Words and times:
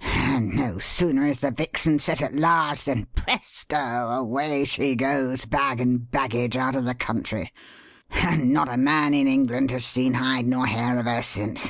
And 0.00 0.56
no 0.56 0.80
sooner 0.80 1.24
is 1.24 1.38
the 1.38 1.52
vixen 1.52 2.00
set 2.00 2.20
at 2.20 2.34
large 2.34 2.82
than 2.82 3.06
presto! 3.14 3.76
away 3.76 4.64
she 4.64 4.96
goes, 4.96 5.44
bag 5.44 5.80
and 5.80 6.10
baggage, 6.10 6.56
out 6.56 6.74
of 6.74 6.84
the 6.84 6.96
country, 6.96 7.52
and 8.10 8.50
not 8.52 8.68
a 8.68 8.76
man 8.76 9.14
in 9.14 9.28
England 9.28 9.70
has 9.70 9.84
seen 9.84 10.14
hide 10.14 10.48
nor 10.48 10.66
hair 10.66 10.98
of 10.98 11.04
her 11.06 11.22
since. 11.22 11.68